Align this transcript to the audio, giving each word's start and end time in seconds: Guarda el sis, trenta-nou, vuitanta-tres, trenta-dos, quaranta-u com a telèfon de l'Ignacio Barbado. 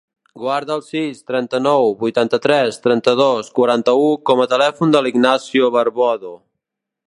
Guarda 0.43 0.77
el 0.79 0.81
sis, 0.85 1.19
trenta-nou, 1.31 1.85
vuitanta-tres, 1.99 2.81
trenta-dos, 2.87 3.53
quaranta-u 3.61 4.09
com 4.31 4.45
a 4.47 4.51
telèfon 4.55 4.97
de 4.97 5.03
l'Ignacio 5.05 5.71
Barbado. 5.77 6.37